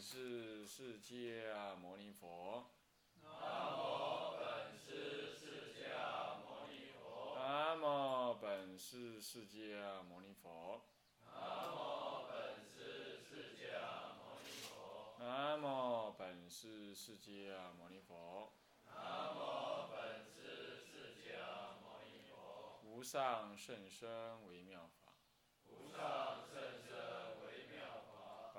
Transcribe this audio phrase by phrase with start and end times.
[0.00, 2.64] 本师释迦牟尼佛。
[3.22, 3.30] 南
[3.76, 7.36] 无本师释迦牟尼佛。
[7.36, 10.80] 南无本师释迦牟尼佛。
[11.26, 15.16] 南无本师释迦牟尼佛。
[15.18, 18.54] 南无本师释迦牟尼佛。
[18.86, 19.38] 南无
[19.92, 22.80] 本师释迦牟尼佛。
[22.82, 25.12] 无上甚深微妙法，
[25.68, 26.89] 无上甚深，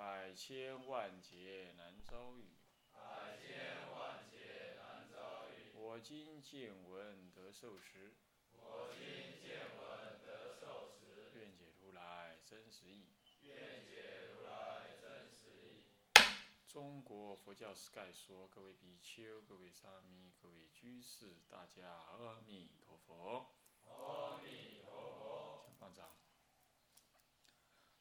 [0.02, 2.50] 百千万劫难遭遇。
[2.92, 5.70] 百千万劫难遭遇。
[5.76, 8.16] 我今见闻得受持，
[8.52, 13.10] 我今见闻得受持，愿解如来真实义。
[13.44, 15.84] 愿解如来真实义。
[16.68, 23.52] 中国佛教史概说，各位比丘、各位沙弥、各位居士，大家阿弥陀佛。
[23.86, 25.64] 阿弥陀佛。
[25.64, 26.10] 请放掌。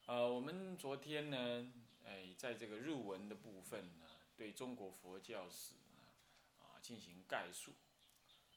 [0.07, 1.73] 呃，我们昨天呢，
[2.04, 6.04] 哎，在这个入文的部分呢，对中国佛教史呢，
[6.59, 7.73] 啊，进行概述。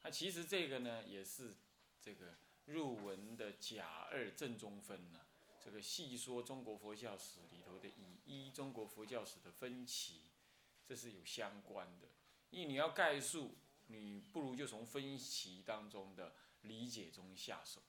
[0.03, 1.55] 那其实这个呢，也是
[2.01, 2.35] 这个
[2.65, 5.21] 入文的甲二正中分呢，
[5.63, 10.21] 这个细说中国佛教史里头的以一中国佛教史的分歧，
[10.85, 12.07] 这是有相关的。
[12.49, 13.55] 因为你要概述，
[13.87, 17.81] 你不如就从分歧当中的理解中下手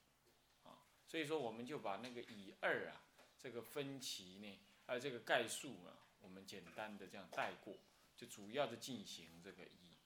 [0.63, 0.87] 啊。
[1.07, 3.03] 所以说，我们就把那个以二啊，
[3.39, 7.79] 这个分歧呢，呃，这个概述啊，我们简单的这样带过，
[8.15, 9.97] 就主要的进行这个以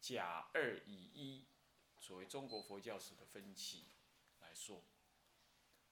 [0.00, 1.44] 甲二以一，
[1.98, 3.84] 所谓中国佛教史的分歧
[4.40, 4.82] 来说。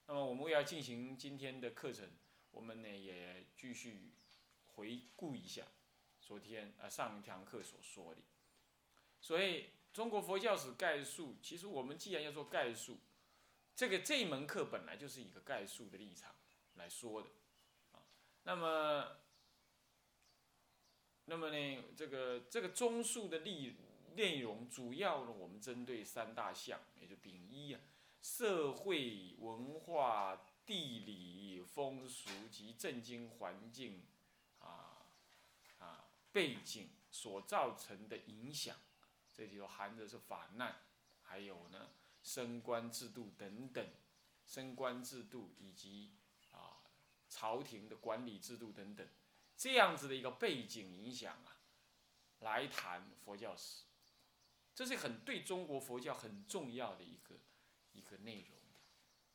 [0.07, 2.09] 那么我们要进行今天的课程，
[2.49, 4.11] 我们呢也继续
[4.65, 5.63] 回顾一下
[6.19, 8.21] 昨天啊上一堂课所说的。
[9.21, 12.97] 所以中国佛教史概述，其实我们既然要做概述，
[13.75, 16.35] 这个这一门课本来就是一个概述的立场
[16.73, 17.29] 来说的，
[18.43, 19.17] 那么，
[21.25, 23.75] 那么呢，这个这个综述的内
[24.15, 27.79] 内容主要呢，我们针对三大项，也就丙一啊，
[28.21, 34.03] 社会文化、地理风俗及政经环境
[34.59, 35.05] 啊
[35.79, 38.75] 啊背景所造成的影响，
[39.33, 40.75] 这就含着是法难，
[41.21, 41.89] 还有呢。
[42.23, 43.83] 升官制度等等，
[44.45, 46.11] 升官制度以及
[47.41, 49.07] 朝廷的管理制度等等，
[49.57, 51.57] 这样子的一个背景影响啊，
[52.41, 53.85] 来谈佛教史，
[54.75, 57.33] 这是很对中国佛教很重要的一个
[57.93, 58.59] 一个内容。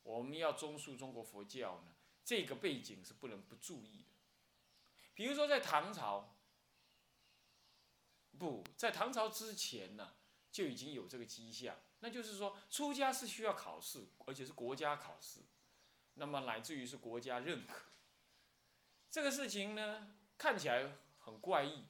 [0.04, 4.14] 我们要综述中国佛教呢，这个背景是不能不注意的。
[5.12, 6.36] 比如说在唐朝，
[8.38, 10.14] 不在唐朝之前呢，
[10.52, 11.76] 就已经有这个迹象。
[11.98, 15.40] 那就是说，出家是需要考试，而且是国家考试，
[16.14, 17.95] 那么乃至于是国家认可。
[19.16, 21.84] 这个事情呢，看起来很怪异，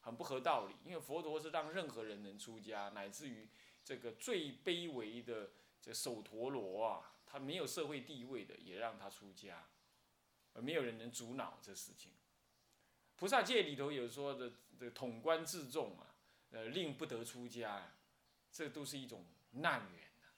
[0.00, 0.74] 很不合道理。
[0.82, 3.46] 因为佛陀是让任何人能出家，乃至于
[3.84, 9.66] 这个最卑微的这首陀罗啊，他没有社会地位的，也让他出家，
[10.54, 12.12] 而没有人能阻挠这事情。
[13.16, 14.50] 菩萨戒里头有说的，
[14.80, 16.16] 这统观自重啊，
[16.52, 17.92] 呃，令不得出家。
[18.50, 20.28] 这都是一种难缘呐。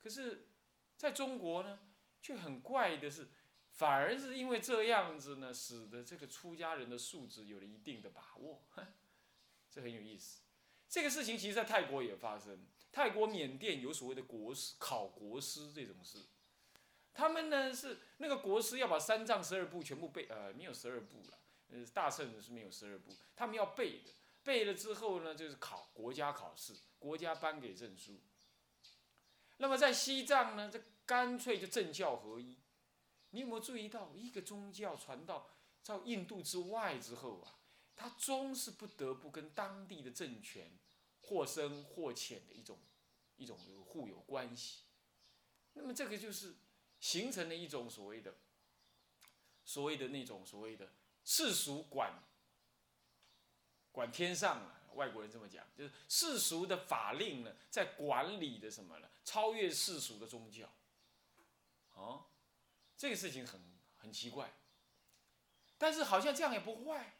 [0.00, 0.46] 可是，
[0.96, 1.80] 在中国呢，
[2.20, 3.26] 却很怪的是，
[3.72, 8.62] 反而是因为这样子呢，使得这个出家人的素质有了一定的把握，
[9.70, 10.42] 这很有意思。
[10.88, 12.66] 这个事情其实，在泰国也发生。
[12.92, 16.18] 泰国、缅甸有所谓的国师考国师这种事，
[17.14, 21.38] 他们呢是那个国师要把三藏十二部全部背，呃，没有十二部了，
[21.70, 24.10] 呃，大圣是没有十二部，他们要背的。
[24.44, 26.74] 背了之后呢，就是考国家考试。
[26.98, 28.20] 国家颁给证书。
[29.56, 32.56] 那么在西藏呢，这干脆就政教合一。
[33.32, 35.50] 你有没有注意到，一个宗教传到
[35.84, 37.58] 到印度之外之后啊，
[37.96, 40.70] 它终是不得不跟当地的政权
[41.20, 42.78] 或深或浅的一种
[43.36, 44.84] 一种互有关系。
[45.72, 46.54] 那么这个就是
[47.00, 48.36] 形成了一种所谓的
[49.64, 50.92] 所谓的那种所谓的
[51.24, 52.22] 世俗管
[53.90, 54.78] 管天上啊。
[54.94, 59.08] 外国人这么讲，就是世俗的法令呢，在管理的什么呢？
[59.24, 60.70] 超越世俗的宗教，
[61.94, 62.26] 哦，
[63.02, 63.60] 这个事情很
[63.96, 64.52] 很奇怪。
[65.76, 67.16] 但是好像这样也不坏，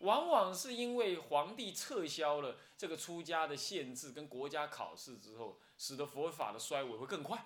[0.00, 7.42] 往往是因为皇帝撤销了这个出家的限制跟国家考试之后，使得佛法的衰微会更快。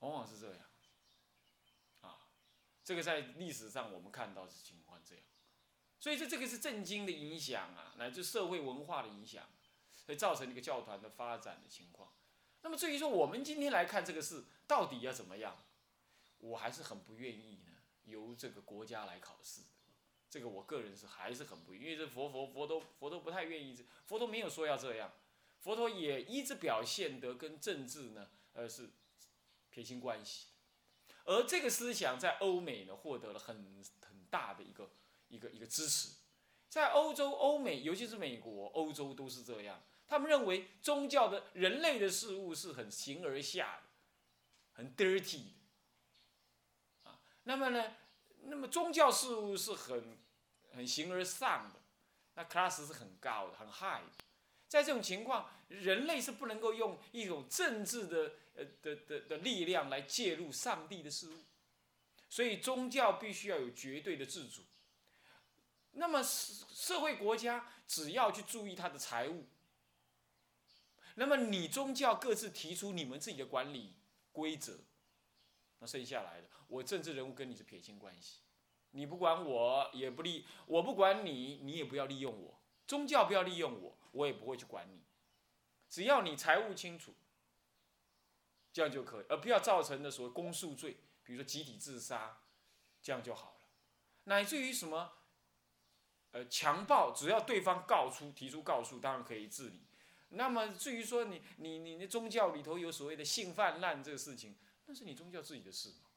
[0.00, 0.64] 往往是这样，
[2.00, 2.26] 啊，
[2.82, 5.24] 这个在历史上我们看到是情况这样。
[6.00, 9.48] 所以这这个是政经的影响啊，乃至社会文化的影响，
[10.08, 12.10] 会造成一个教团的发展的情况。
[12.62, 15.64] 那么至于说我们今天来看这个事到底要怎么样，
[16.38, 17.72] 我还是很不愿意呢，
[18.04, 19.62] 由这个国家来考试。
[20.30, 23.76] 这个我个人是还是很不，因为这佛佛佛都佛都不太愿意，
[24.06, 25.12] 佛陀没有说要这样，
[25.60, 28.88] 佛陀也一直表现得跟政治呢，呃是
[29.68, 30.46] 撇清关系，
[31.24, 34.90] 而这个思想在欧美呢获得了很很大的一个
[35.28, 36.14] 一个一个支持，
[36.70, 39.82] 在欧洲、欧美，尤其是美国、欧洲都是这样，
[40.12, 43.88] 他们认为宗教的人类的事物是很形而下的，
[44.72, 45.44] 很 dirty
[47.04, 47.96] 的，啊，那么呢，
[48.42, 50.18] 那么宗教事物是很
[50.74, 51.80] 很形而上的，
[52.34, 54.04] 那 class 是很高的，很 high。
[54.68, 61.38] 在这种情况，人类是不能够用一种政治的呃的的的力量来介入上帝的事物，
[62.28, 64.60] 所以宗教必须要有绝对的自主。
[65.92, 69.46] 那么社社会国家只要去注意他的财务，
[71.14, 73.94] 那么你宗教各自提出你们自己的管理
[74.32, 74.78] 规则，
[75.78, 78.40] 那剩下来的我政治人物跟你是撇清关系。
[78.92, 82.60] 你不管我，也不利；我不管你，你也不要利用我。
[82.86, 85.02] 宗教不要利用我，我也不会去管你。
[85.88, 87.14] 只要你财务清楚，
[88.72, 92.40] 这样就可以，而不要造成的所谓公诉罪，比如说集体自杀，
[93.02, 93.66] 这样就好了。
[94.24, 95.12] 乃至于什么，
[96.32, 99.80] 呃，强暴，只要对方告出、提出告诉，当然可以治理。
[100.34, 104.54] 那么至于说你、你、你那宗教里头有所谓的性泛滥这个事情，
[104.86, 106.10] 那是你宗教自己的事嘛。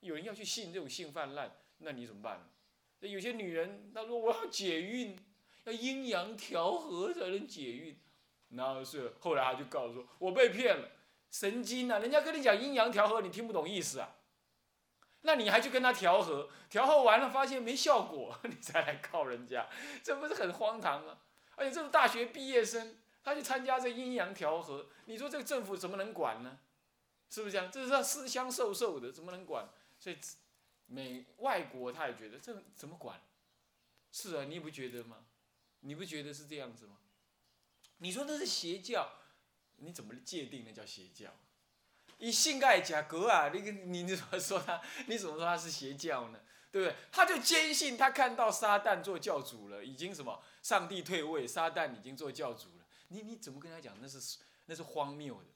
[0.00, 1.56] 有人要去信这种性泛滥。
[1.78, 3.08] 那你怎么办呢？
[3.08, 5.18] 有些女人她说我要解孕，
[5.64, 7.98] 要阴阳调和才能解孕，
[8.50, 10.88] 然后是后来她就告诉说，我被骗了，
[11.30, 11.98] 神经啊！
[11.98, 14.16] 人家跟你讲阴阳调和，你听不懂意思啊？
[15.22, 19.66] 那你还去跟他调和，调和完了发现没效果， 你再来告人家，
[20.02, 21.18] 这不是很荒唐吗？
[21.56, 26.58] 而且这是大学毕业生，他去参加这阴阳调和，你说这个政府怎么能管呢？
[27.28, 27.70] 是不是这样？
[27.70, 29.68] 这是他私相授受的，怎么能管？
[29.98, 30.18] 所以。
[30.92, 33.20] 美外国他也觉得这怎么管？
[34.10, 35.18] 是啊，你不觉得吗？
[35.82, 36.96] 你不觉得是这样子吗？
[37.98, 39.08] 你说那是邪教，
[39.76, 41.30] 你怎么界定那叫邪教？
[42.18, 44.82] 以性爱假格啊，你你你怎么说他？
[45.06, 46.40] 你怎么说他是邪教呢？
[46.72, 46.96] 对不对？
[47.12, 50.42] 他就坚信他看到撒旦做教主了，已经什么？
[50.60, 52.84] 上帝退位，撒旦已经做教主了。
[53.12, 53.96] 你你怎么跟他讲？
[54.00, 55.48] 那是那是荒谬的，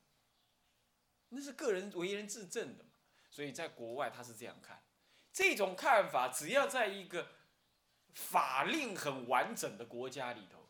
[1.28, 2.84] 那是个人为人自证的
[3.30, 4.82] 所以在国外他是这样看。
[5.32, 7.28] 这种看法，只要在一个
[8.12, 10.68] 法令很完整的国家里头，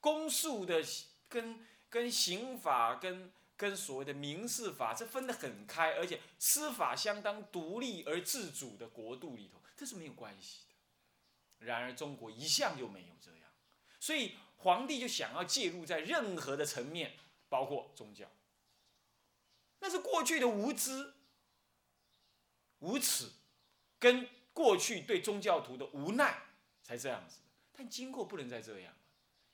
[0.00, 0.82] 公诉的
[1.28, 11.66] 跟跟刑法跟跟所谓的民事法是分得很开，而且司法相当独立而自主的国度里头，这是没有关系的。
[11.66, 13.50] 然而中国一向就没有这样，
[14.00, 17.12] 所以皇帝就想要介入在任何的层面，
[17.48, 18.26] 包括宗教，
[19.80, 21.12] 那是过去的无知。
[22.80, 23.30] 无耻，
[23.98, 26.42] 跟过去对宗教徒的无奈
[26.82, 27.38] 才这样子
[27.72, 28.98] 但今后不能再这样了，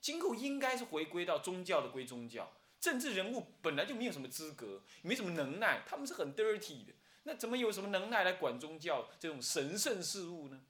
[0.01, 6.93] 今后应该是回归到宗教的归宗教，政治人物本来就没有什么资格，没什么能耐，他们是很 dirty 的，
[7.23, 10.61] 那怎么有什么能耐来管宗教这种神圣事物呢？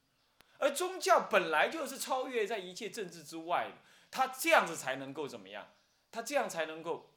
[0.59, 3.77] 而宗教本来就是超越在一切政治之外的，
[4.11, 5.73] 他这样子才能够怎么样？
[6.11, 7.09] 他这样才能够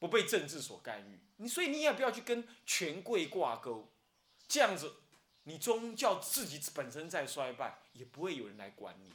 [0.00, 1.20] 不被政治所干预。
[1.36, 3.88] 你所以你也不要去跟权贵挂钩。
[4.48, 4.96] 这样子，
[5.44, 9.12] 你宗教自己本身在衰败，也不会有人来管你。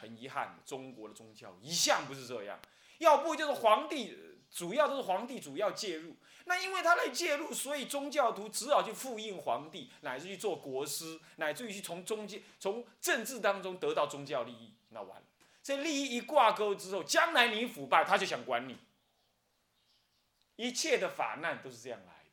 [0.00, 2.60] 很遗憾，中国的宗教一向不是这样，
[2.98, 4.14] 要不就是皇帝，
[4.50, 6.16] 主要都是皇帝主要介入。
[6.44, 14.74] 那因为他来介入，所以宗教徒只好去复印皇帝，乃至去做国师，乃至于去从中间、从政治当中得到宗教利益。
[14.90, 15.26] 那完了，
[15.66, 18.78] 这利益一挂钩之后，将来你腐败，他就想管你。
[20.54, 22.30] 一切的法难都是这样来的。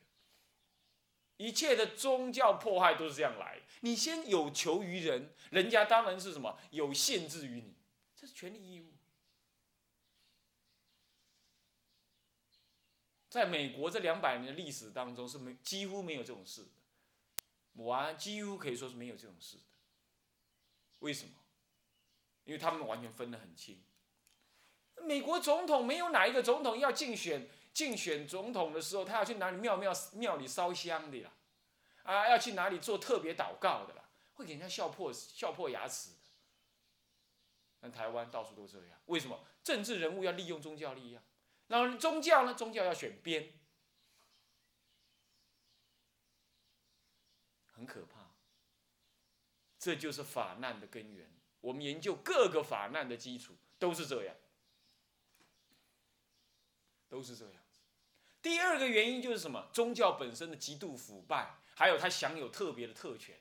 [1.37, 3.59] 一切的宗教迫害都是这样来。
[3.79, 7.73] 你先有求于人，人家当然是什么有限制于你，
[8.15, 8.93] 这是权利义务。
[13.29, 19.63] 在美国这两百年的历史当中，是没几乎没有这种事的，完几乎可以说是没有这种事的。
[20.99, 21.33] 为什么？
[22.45, 23.83] 因为他们完全分得很清。
[25.01, 27.49] 美国总统没有哪一个总统要竞选。
[27.73, 31.33] 竞选总统的时候，他要去哪里庙庙庙里烧香的啦，
[32.03, 36.17] 啊，要去哪里做特别祷告的啦，会给人家笑破笑破牙齿的。
[37.79, 39.43] 但台湾到处都这样，为什么？
[39.63, 41.23] 政治人物要利用宗教力量，
[41.65, 42.53] 然后宗教呢？
[42.53, 43.51] 宗教要选边，
[47.71, 48.35] 很可怕。
[49.79, 51.27] 这就是法难的根源。
[51.63, 54.35] 我们研究各个法难的基础都是这样，
[57.07, 57.53] 都是这样。
[58.41, 59.69] 第二个原因就是什么？
[59.71, 63.39] 宗教本身的极度腐败，还有它享有特别的特权。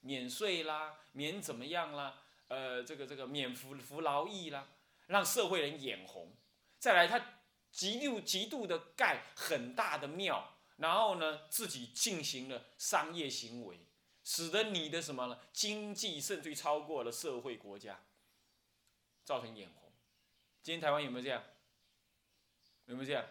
[0.00, 2.18] 免税啦，免怎么样啦，
[2.48, 4.68] 呃，这个这个免服服劳役啦，
[5.06, 6.30] 让社会人眼红。
[6.78, 7.40] 再来，他
[7.72, 13.80] 极度极度的盖很大的庙，然后呢，自己进行了商业行为，
[14.26, 15.38] 使得你的什么呢？
[15.52, 18.00] 经济甚至于超过了社会国家，
[19.24, 19.92] 造成眼红。
[20.64, 21.40] 今天台湾有没有这样？
[22.86, 23.24] 有没有这样？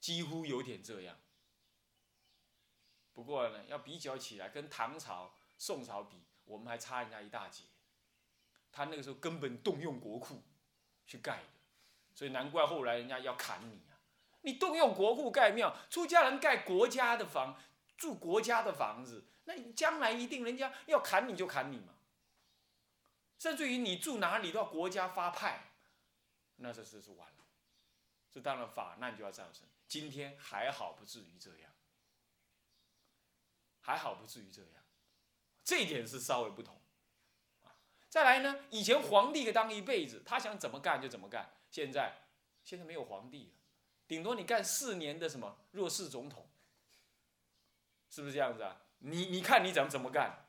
[0.00, 1.16] 几乎有点这样。
[3.14, 7.62] 不过呢，要比较起来，跟唐朝、宋朝比，我们还差人家一大截。
[8.70, 10.42] 他那个时候根本动用国库
[11.06, 11.48] 去盖的，
[12.14, 13.96] 所以难怪后来人家要砍你啊！
[14.42, 17.58] 你动用国库盖庙，出家人盖国家的房，
[17.96, 21.92] 住国家的房子，那你将来一定人家要砍你就砍你嘛。
[23.38, 25.72] 甚至于你住哪里都要国家发派，
[26.56, 27.44] 那这是是完了。
[28.30, 29.68] 这当然法难就要造成。
[29.86, 31.70] 今天还好不至于这样。
[33.80, 34.84] 还好不至于这样，
[35.64, 36.80] 这一点是稍微不同，
[37.64, 37.74] 啊，
[38.08, 42.12] 再来呢，以前皇帝给当一辈子，他想怎么干就怎么干，现在
[42.64, 43.52] 现在没有皇帝了，
[44.06, 46.48] 顶多你干四年的什么弱势总统，
[48.08, 48.80] 是不是这样子啊？
[49.04, 50.48] 你你看你怎么怎么干？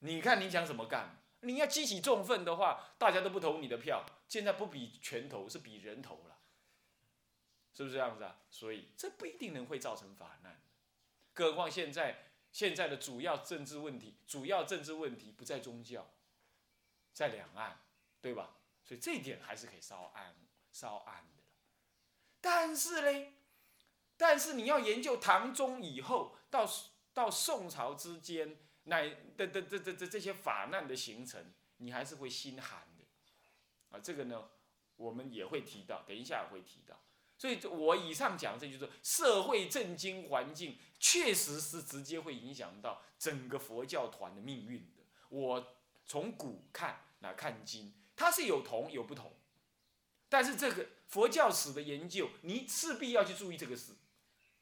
[0.00, 1.22] 你看你想怎么干？
[1.40, 6.38] 你要激起众愤的话，大家都不投你的票，现在不比拳头，是比人头了，
[7.72, 8.38] 是不是这样子啊？
[8.50, 10.60] 所以这不一定能会造成法难。
[11.32, 16.10] 更何况现在现在的主要政治问题，主要政治问题不在宗教，
[17.12, 17.80] 在两岸，
[18.20, 18.56] 对吧？
[18.84, 20.36] 所以这一点还是可以稍安
[20.70, 21.42] 稍安的。
[22.40, 23.34] 但是嘞，
[24.16, 26.70] 但是你要研究唐中以后到
[27.14, 33.04] 到宋朝之间，乃的的的的这些法难的形成，你还是会心寒的。
[33.88, 34.50] 啊，这个呢，
[34.96, 37.02] 我们也会提到，等一下也会提到。
[37.38, 45.02] 所以，我以上讲这就是社会政经环境，确实是直接会影响到整个佛教团的命运的。
[45.28, 49.32] 我从古看来看今，它是有同有不同，
[50.28, 53.96] 但是这个佛教史的研究，你势必要去注意这个事，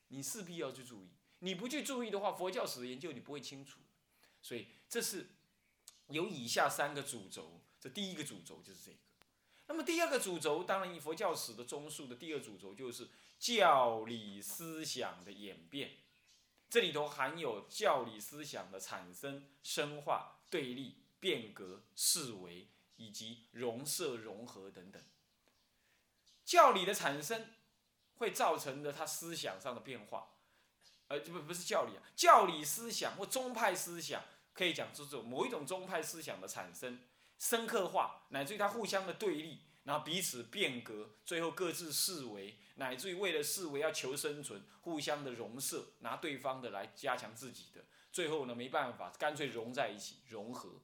[0.08, 3.80] 你势必要去注意，你不去注意的话，佛教史的研究你不会清楚。
[4.40, 5.26] 所以，这是
[6.08, 8.96] 有以下三个主轴，这第一个主轴就是这个。
[9.66, 15.92] 那么第二个主轴，当然以佛教史的综述的第二主轴就是教理思想的演变，
[16.68, 22.66] 这里头含有教理思想的产生、深化、对立、变革、视为
[22.96, 25.00] 以及融摄融合等等。
[26.44, 27.46] 教理的产生
[28.16, 30.30] 会造成的他思想上的变化，
[31.10, 34.22] 呃，不不是教理啊，教理思想或宗派思想
[34.54, 37.00] 可以讲这种某一种宗派思想的产生。
[37.36, 50.82] 深刻化，乃至于它互相的对立，然后彼此变革，最后各自视为，乃至于为了视为要求生存，互相的融摄，拿对方的来加强自己的，最后呢没办法，干脆融在一起，融合，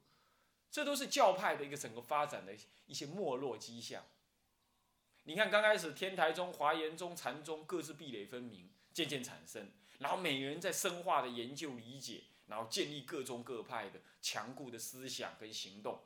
[0.71, 2.57] 这都是教派的一个整个发展的
[2.87, 4.03] 一些没落迹象。
[5.25, 16.01] 你看刚开始天台宗、华严宗、禅宗各自壁垒分明，渐渐产生，然后每个人在深化的研究理解，然后建立各宗各派的强固的思想跟行动。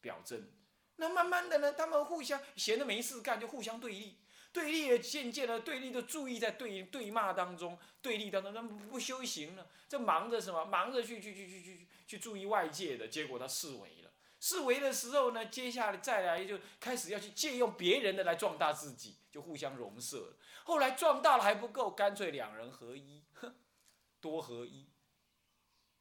[0.00, 0.50] 表征，
[0.96, 4.18] 那慢慢的呢，他们互相闲着没事干就互相对立，
[4.52, 10.64] 对立也渐渐的对立的注意在对对骂当中，对立当中，那不修行了，这忙着什么？
[10.64, 14.01] 忙着去去去去去去注意外界的结果，他视为
[14.42, 20.36] 了，视为的时候呢，接下来再来就开始要去借用别人的来壮大自己，就互相融摄了。
[20.64, 23.22] 后来壮大了还不够，干脆两人合一，
[24.20, 24.88] 多合一，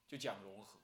[0.07, 0.79] 就讲融合。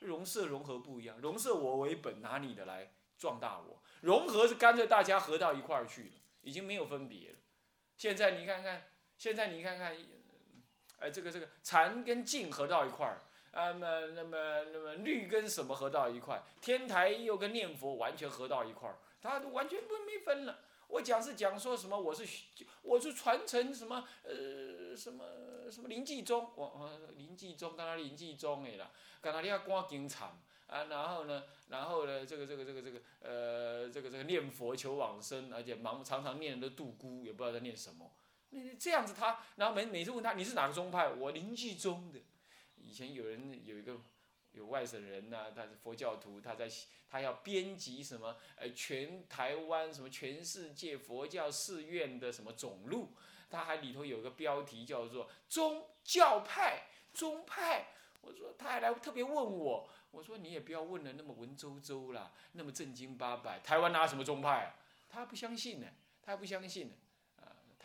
[0.00, 7.38] 融摄融合不一样，融摄我为本，拿你的来壮大我；融合是干脆大家合到一块儿去了，已经没有分别了。
[7.96, 8.84] 现在你看看，
[9.16, 9.96] 现在你看看，
[11.00, 13.20] 哎，这个这个禅跟净合到一块儿，
[13.58, 14.38] 啊，那么那么
[14.72, 16.40] 那么律跟什么合到一块？
[16.60, 20.60] 天台又跟念佛完全合到一块儿，它完全不没分了。
[20.86, 21.98] 我讲是讲说什么？
[21.98, 22.24] 我是
[22.82, 24.06] 我是传承什么？
[24.22, 25.24] 呃，什么
[25.72, 26.48] 什么临济宗？
[26.54, 30.28] 我我临济宗，刚刚临济宗的啦，刚刚你要观经禅
[30.68, 38.12] 啊，然后呢，然后呢，这个这个这个这个呃，这个这个念佛求往生，而且忙常常念的度孤，也不知道在念什么。
[38.50, 41.08] 那这样子他，然后每每次问他你是哪个宗派？
[41.08, 42.20] 我临济宗的。
[42.88, 44.00] 以前有人有一个。
[44.52, 46.68] 有外省人呐，他是佛教徒，他在
[47.08, 48.34] 他要编辑什么？
[48.56, 53.10] 呃，全台湾什么全世界佛教寺院的什么总录，
[53.50, 57.88] 他还里头有个标题叫做宗教派宗派。
[58.22, 63.60] 我说他还来特别问我，我说你也不要问的那么文绉绉啦，那么正经八百。
[63.60, 64.74] 台湾哪有什么宗派？
[65.10, 65.86] 他不相信呢，
[66.22, 66.94] 他不相信呢。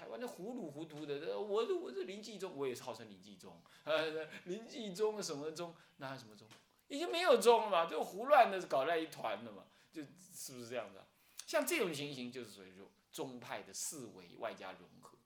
[0.03, 6.45] 台湾的糊里糊涂的，我我这林继宗，我也是号称林继宗，呃，林继宗什么宗，哪有什么宗？
[6.89, 11.07] 已经没有宗了嘛，就胡乱的搞在一团了嘛，就是不是这样的？
[11.47, 15.17] 像这种情形，就是属于说宗派的四维外加融合。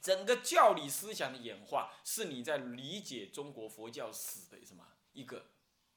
[0.00, 5.44] 整个教理思想的演化，是你在理解中国佛教史的什么一个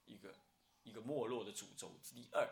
[0.04, 0.36] 一个
[0.84, 1.98] 一个没落的主轴。
[2.04, 2.46] 第二，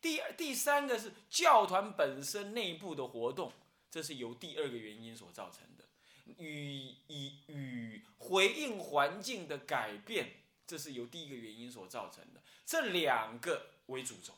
[0.00, 3.52] 第二第三个是教团本身内部的活动，
[3.96, 5.84] 这是由第二个原因所造成的，
[6.36, 10.34] 与以与回应环境的改变，
[10.66, 12.42] 这是由第一个原因所造成的。
[12.66, 14.34] 这两个为主轴，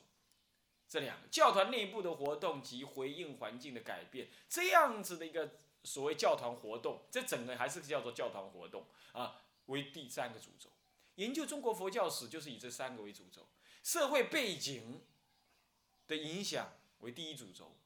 [0.88, 5.50] 这两个教团内部的活动及回应环境的改变，这样子的一个。
[5.84, 10.68] 所谓教团活动，这整个还是叫做教团活动啊，为第三个主轴。
[11.14, 13.48] 研究中国佛教史就是以这三个为主轴，
[13.82, 15.02] 社会背景
[16.06, 17.76] 的影响为第一主轴，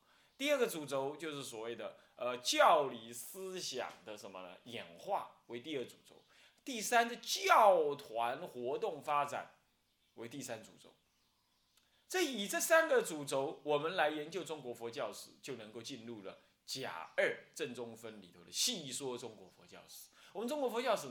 [0.43, 4.57] 第二个主轴就是所谓的呃教理思想的什么呢？
[4.65, 6.21] 演化为第二主轴，
[6.65, 9.53] 第三是教团活动发展
[10.15, 10.93] 为第三主轴。
[12.09, 16.37] 这以这三个主轴，我们来研究中国佛教史，就能够进入了。
[16.67, 21.07] 甲二正中分里头的细说中国佛教史，我们中国佛教史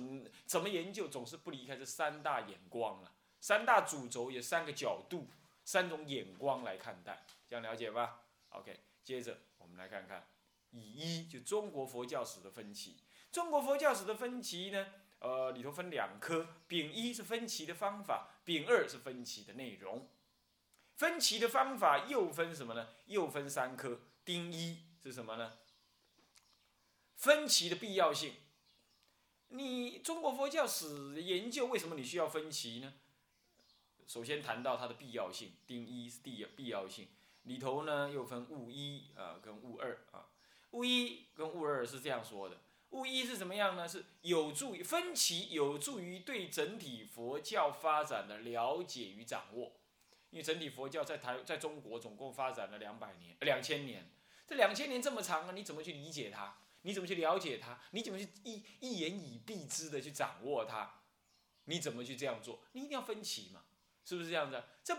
[0.45, 5.29] 怎么研究，总是不离开这三大眼光啊，三大主轴，有三个角度，
[5.63, 10.27] 三种眼光来看待，这样了解吧？OK，接着我们来看看
[10.71, 12.97] 乙一，就中国佛教史的分歧。
[13.31, 14.87] 中国佛教史的分歧呢，
[15.19, 20.07] 呃，里头分两科，丙一是分歧的方法，丙二是分歧的内容。
[20.95, 22.89] 分歧的方法又分什么呢？
[23.07, 24.83] 又分三科，丁一。
[25.01, 25.53] 是什么呢？
[27.15, 28.35] 分歧的必要性。
[29.47, 32.93] 你中国佛教史研究为什么你需要分歧呢？
[34.05, 37.07] 首先谈到它的必要性，丁一是第必要性
[37.43, 40.27] 里头呢又分物一啊跟物二啊。
[40.71, 42.57] 物一跟物二是这样说的：
[42.91, 43.87] 物一是怎么样呢？
[43.87, 49.73] 是有助于分歧，有助于对整体佛教发展的了解与掌握。
[50.29, 54.09] 因为整体佛教在台在中国总共发展了两百年，两千年。
[54.47, 56.55] 这两千年这么长啊，你怎么去理解它？
[56.83, 57.77] 你怎么去了解它？
[57.91, 61.01] 你怎么去一一言以蔽之的去掌握它？
[61.65, 62.61] 你怎么去这样做？
[62.71, 63.63] 你一定要分歧嘛，
[64.05, 64.63] 是不是这样子？
[64.83, 64.97] 这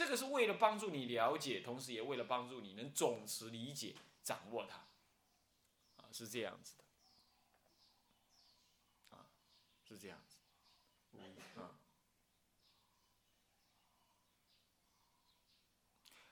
[0.00, 4.78] 这个是为了帮助你了解，同时也为了帮助你能总持理解、掌握它，
[5.96, 6.84] 啊，是这样子的，
[9.14, 9.28] 啊，
[9.86, 10.38] 是这样子，
[11.60, 11.76] 啊。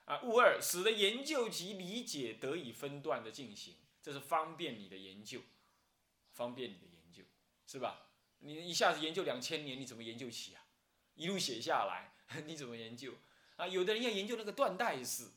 [0.05, 5.43] 啊，物二使得研究及理解得以分段的进行，这是方便你的研究，
[6.31, 7.23] 方便你的研究，
[7.67, 8.07] 是吧？
[8.39, 10.65] 你一下子研究两千年，你怎么研究起啊？
[11.13, 12.15] 一路写下来，
[12.47, 13.13] 你怎么研究？
[13.59, 15.27] 啊，有的人要研究那个断代史，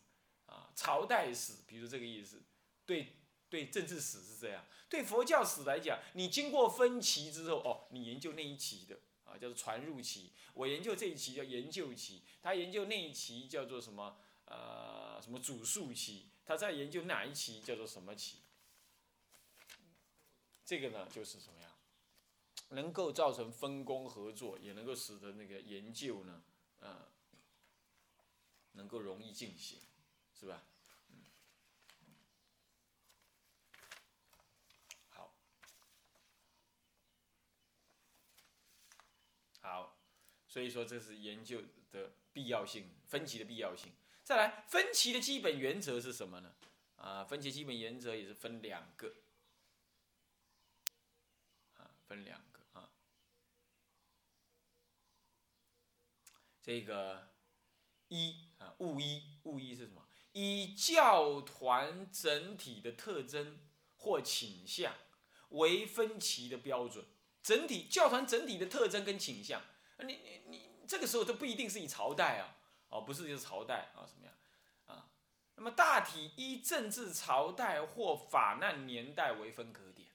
[0.47, 2.41] 啊，朝代史，比如这个意思。
[2.87, 3.17] 对
[3.51, 4.65] 对，政治史是这样。
[4.89, 10.31] 对佛教史来讲，你经过分歧之后，哦，你研究那一期的，啊，叫做传入期。
[10.55, 14.17] 我研究这一期叫研究期，他研究那一期叫做什么？
[14.45, 16.29] 呃，什么主数期？
[16.45, 18.39] 他在研究哪一期叫做什么期？
[20.65, 21.71] 这个呢，就是什么样，
[22.69, 26.43] 能够造成分工合作，也能够使得那个研究呢，
[26.81, 27.12] 呃，
[28.73, 29.81] 能够容易进行，
[30.39, 30.63] 是吧？
[35.09, 35.35] 好，
[39.61, 39.97] 好，
[40.47, 43.93] 所以说这是研究的必要性，分歧的必要性。
[44.25, 46.55] 再来，分歧的基本原则是什么呢？
[46.97, 49.17] 啊，分歧基本原则也是分两个，
[51.75, 52.89] 啊，分两个啊。
[56.63, 57.35] 这个
[58.07, 60.07] 一啊，物一，物一是什么？
[60.33, 63.59] 以教团整体的特征
[63.97, 64.95] 或倾向
[65.51, 67.05] 为分歧的标准。
[67.43, 69.61] 整体教团整体的特征跟倾向，
[69.99, 72.57] 你你你，这个时候都不一定是以朝代啊。
[72.89, 74.35] 哦，不是，就是朝代啊，什么样
[74.87, 75.09] 啊？
[75.57, 80.09] 那么大体依政治朝代或法难年代为分隔点。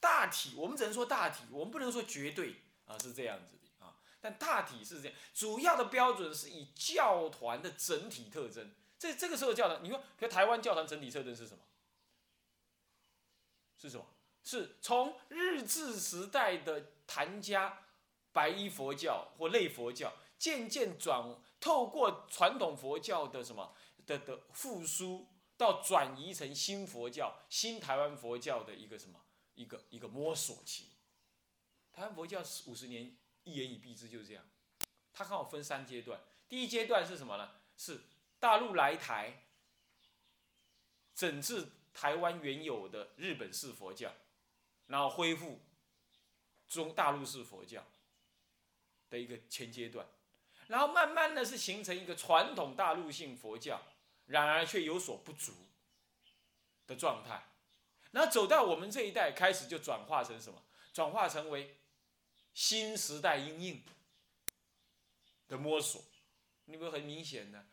[0.00, 3.57] 大体我们只能说大体，我们不能说绝对啊，是这样子。
[4.20, 8.74] 但大体是这样，主要的标准是以教团的整体特征。
[8.98, 11.62] 这这个时候教团，你说，比如台湾教团整体特征是什么？
[13.76, 14.04] 是什么？
[14.42, 17.84] 是从日治时代的谭家
[18.32, 21.36] 白衣佛教或类佛教，渐渐转。
[21.60, 23.74] 透过传统佛教的什么
[24.06, 25.26] 的的复苏，
[25.56, 29.20] 到转移成新佛教、新台湾佛教的一个什么
[29.54, 30.90] 一个一个摸索期。
[31.92, 33.16] 台湾佛教五十年
[33.48, 34.44] 一言以蔽之就是这样，
[35.14, 36.20] 它刚好分三阶段。
[36.48, 37.50] 第一阶段是什么呢？
[37.76, 38.02] 是
[38.38, 39.44] 大陆来台，
[41.14, 44.12] 整治台湾原有的日本式佛教，
[44.86, 45.60] 然后恢复
[46.68, 47.84] 中大陆式佛教
[49.08, 50.06] 的一个前阶段，
[50.66, 53.80] 然后慢慢的是形成一个传统大陆性佛教，
[54.26, 55.52] 然而却有所不足
[56.86, 57.48] 的状态，
[58.10, 60.62] 然后走到我们这一代开始就转化成什么？
[60.92, 61.76] 转化成为
[62.58, 63.84] 新时代阴影
[65.46, 66.02] 的摸索，
[66.64, 67.64] 你不很明显的？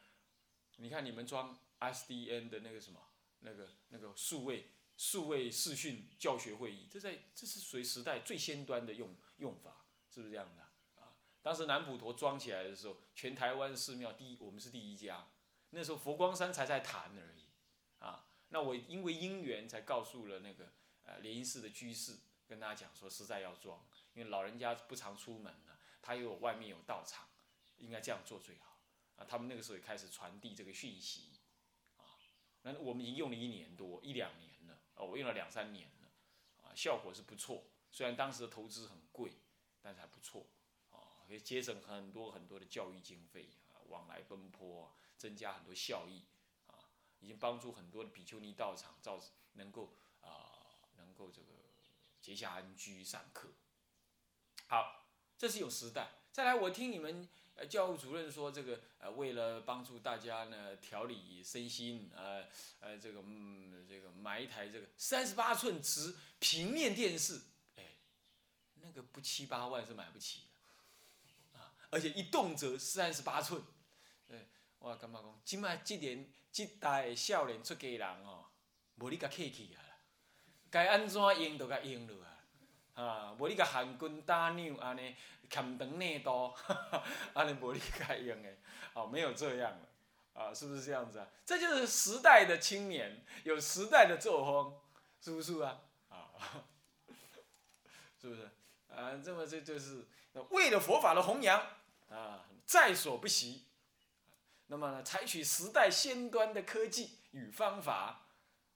[0.76, 3.02] 你看你们装 SDN 的那个什么，
[3.39, 10.62] 那个那个数位数位视讯教学会议，这在这是属于时代最先端的用用法，是不是这样的
[11.02, 11.17] 啊？
[11.41, 15.28] 当时南普陀装起来的时候，全台湾寺庙第一，我们是第一家，
[15.71, 17.45] 那时候佛光山才在谈而已，
[17.98, 20.71] 啊，那我因为因缘才告诉了那个
[21.06, 22.19] 呃莲因寺的居士。
[22.48, 23.84] 跟大家讲说，实在要装，
[24.15, 27.28] 因为老人家不常出门了，他又有外面有道场，
[27.78, 28.80] 应该这样做最好。
[29.17, 31.39] 啊，他们那个时候也开始传递这个讯息，
[31.97, 32.17] 啊，
[32.63, 36.12] 那我们已经用了一年多一两年了，哦，我用了两三年了，
[36.63, 37.65] 啊，效果是不错。
[37.91, 39.34] 虽然当时的投资很贵，
[39.82, 40.47] 但是还不错，
[40.91, 46.23] 啊，可以节省很多很多的教育经费啊，往来奔波，增加很多效益，
[46.67, 46.73] 啊，
[47.19, 49.19] 已经帮助很多的比丘尼道场造
[49.54, 51.54] 能够啊，能够这个。
[52.21, 53.49] 结下安居上课，
[54.67, 55.06] 好，
[55.38, 56.10] 这是有时代。
[56.32, 62.45] 再来，我听你们呃教务主任说，这个呃为了帮助大家呢调理身心，呃
[62.80, 67.39] 呃这个嗯这个买一台这个三十八寸直平面电视，
[67.75, 67.84] 哎，
[68.82, 70.41] 那个不七八万是买不起
[71.54, 73.63] 的，啊，而且一动辄三十八寸，
[74.28, 74.47] 对，
[74.80, 78.45] 我感觉讲，今麦这点这代少年出家人哦，
[78.99, 79.84] 无你甲客气啊。
[80.69, 82.35] 该安怎用就该用落啊！
[82.96, 85.14] 啊，无你甲韩军打鸟安尼，
[85.50, 86.56] 欠长内刀，
[87.36, 88.50] 安尼无你该用的，
[88.94, 91.28] 哦，没有这样了，啊，是不是这样子啊？
[91.46, 94.80] 这就是时代的青年，有时代的作风，
[95.20, 95.82] 是不是啊？
[96.08, 96.32] 啊，
[98.22, 98.50] 是不是？
[98.90, 100.06] 啊，这么这就是
[100.52, 101.62] 为了佛法的弘扬
[102.10, 103.66] 啊，在所不惜。
[104.68, 108.26] 那么呢，采取时代先端的科技与方法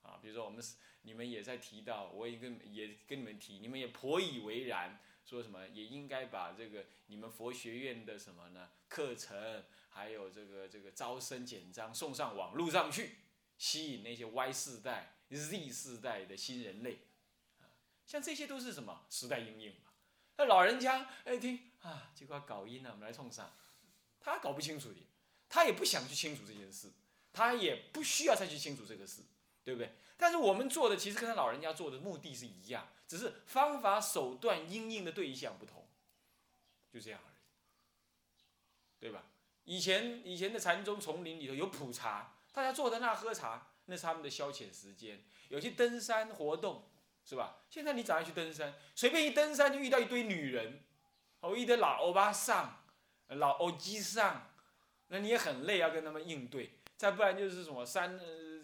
[0.04, 0.62] 啊，比如说我们。
[1.04, 13.16] 你们也在提到，我也跟也跟你们提，你们也颇以为然，说什么也应该把这个你们佛学院的什么呢课程，还有这个这个招生简章送上网络上去，
[13.58, 17.00] 吸引那些 Y 世代、Z 世代的新人类，
[17.60, 17.70] 啊，
[18.06, 19.92] 像这些都是什么时代阴影嘛？
[20.38, 23.56] 那老人家哎听啊，这块搞音啊，我们来冲上，
[24.20, 25.00] 他搞不清楚的，
[25.48, 26.92] 他也不想去清楚这件事，
[27.32, 29.22] 他也不需要再去清楚这个事，
[29.64, 29.94] 对不对？
[30.18, 35.88] 但是我们做的其实跟他老人家做的目的是一样，只是方法手段应应的对象不同，
[36.92, 37.36] 就这样而已，
[39.00, 39.24] 对吧？
[39.66, 45.24] 以前以前的禅宗丛林里头有普茶，大家坐在那喝茶，那是他们的消遣时间。
[45.50, 46.90] 有些登山活动，
[47.24, 47.60] 是吧？
[47.70, 50.84] 现在你早上去登山，随便一登山就遇到一堆女人，
[51.42, 52.84] 哦，一堆老欧巴桑、
[53.28, 54.52] 老欧基上，
[55.08, 56.80] 那你也很累，要跟他们应对。
[56.98, 58.20] 再不然就是什么山，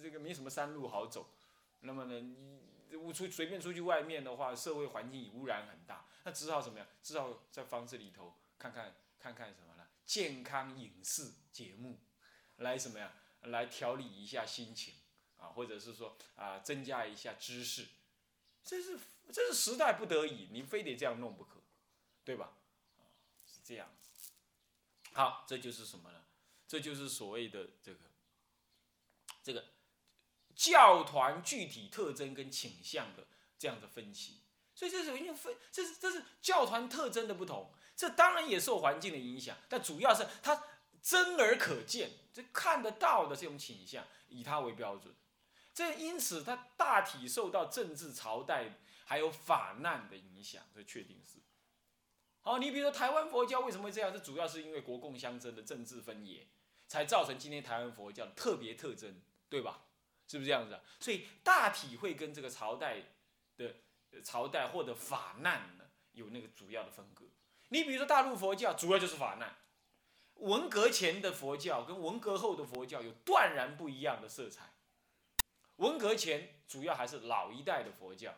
[0.06, 1.32] 这个没什么山路好走。
[1.80, 6.88] 那么呢，你我出随便出去外面的话，社会环境污染很大，那只好怎么样？
[7.02, 9.88] 只好在房子里头看看看看什么呢？
[10.06, 11.98] 健康影视节目，
[12.58, 13.14] 来什么呀？
[13.42, 14.94] 来调理一下心情
[15.40, 17.88] 啊，或者是说啊，增加一下知识。
[18.64, 19.00] 这是
[19.34, 21.64] 这是时代不得已，你非得这样弄不可，
[22.24, 22.56] 对吧？
[23.48, 23.90] 是这样。
[25.14, 26.22] 好，这就是什么呢？
[26.68, 28.00] 这就是所谓的这个
[29.42, 29.66] 这个。
[30.56, 34.40] 教团具体特征跟倾向的这样的分析，
[34.74, 40.64] 所以这是因为分，这是这是教团特征的不同，这当然也受环境的影响，但主要是它
[41.02, 45.14] 真而可见，这看得到的这种倾向，以它为标准，
[45.74, 51.40] 这因此它大体受到政治朝代还有法难的影响，这确定是。
[52.42, 54.14] 好，你比如说台湾佛教为什么会这样？
[54.14, 56.48] 这主要是因为国共相争的政治分野，
[56.88, 59.85] 才造成今天台湾佛教特别特征，对吧？
[60.28, 60.80] 是不是这样子？
[61.00, 62.98] 所以大体会跟这个朝代
[63.58, 63.76] 的
[64.24, 67.26] 朝代或者法难呢有那个主要的分割。
[67.70, 69.56] 你比如说大陆佛教主要就是法难，
[70.36, 74.72] 文革前的佛教跟文革后的佛教有断然不一样的色彩。
[75.78, 78.34] 文革前主要还是老一代的佛教，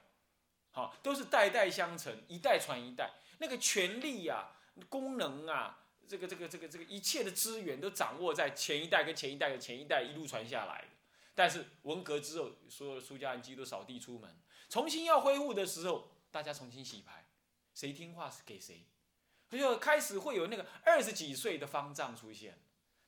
[0.72, 4.52] 好，都是代代相承，一代传一代，那个权力呀、
[4.90, 10.88] 功能啊，这个这个这个这个一切的资源都掌握在前一代跟前一代的前一代一路传下来的。
[11.38, 14.36] 但是文革之后，所有的出家人基都扫地出门，
[14.70, 17.28] 重新要恢复的时候，大家重新洗牌，
[17.76, 18.88] 谁听话是给谁，
[19.52, 22.60] 就开始会有那个二十几岁的方丈出现，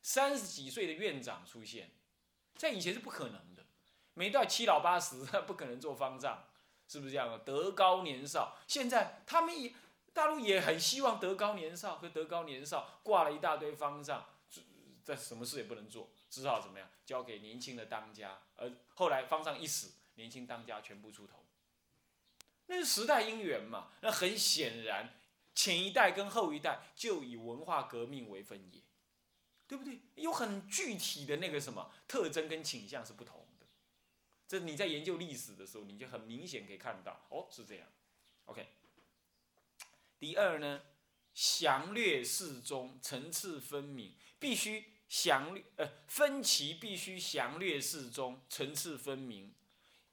[0.04, 1.90] 三十几岁的院长出现，
[2.56, 3.66] 在以前是不可能的，
[4.14, 6.46] 没到七老八十，不可能做方丈，
[6.88, 7.28] 是不是这样？
[7.32, 7.40] 的？
[7.40, 9.74] 德高年少，现在他们也
[10.14, 14.24] 大陆也很希望德高年少，和德高年少挂了一大堆方丈，
[15.04, 16.90] 这什么事也不能做，只好怎么样？
[17.06, 18.40] 交给年轻的当家。
[18.56, 21.46] 而后来方丈一死，年轻当家全部出头，
[22.68, 23.92] 那是时代因缘嘛。
[24.02, 25.14] 那很显然，
[25.56, 28.82] 前一代跟后一代就以文化革命为分野，
[29.68, 30.00] 对不对？
[30.16, 33.66] 有很具体的那个什么特征跟倾向是不同的。
[34.48, 37.88] 这你在研究历史的时候，你就很明显可以看到，哦，是这样。
[38.46, 38.68] OK。
[40.20, 40.82] 第二呢，
[41.34, 49.54] 详略适中，层次分明，必须详略呃分歧必须详略适中，层次分明，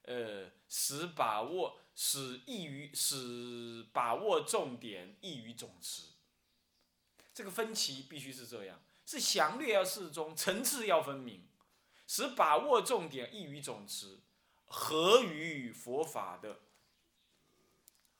[0.02, 6.02] 呃使把握使易于使把握重点易于总持。
[7.32, 11.46] 这个分歧必须是这样，是详略要适中，层次要分明，
[12.08, 14.18] 使把握重点易于总持，
[14.64, 16.60] 合于佛法的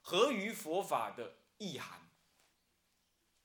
[0.03, 1.39] 合于佛法的。
[1.59, 2.06] 意涵，